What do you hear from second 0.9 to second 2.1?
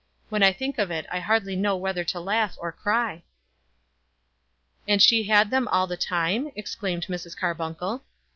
I hardly know whether